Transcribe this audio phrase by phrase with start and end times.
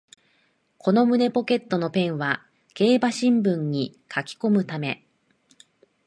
[0.79, 5.05] この胸ポケットのペンは競馬新聞に書きこむため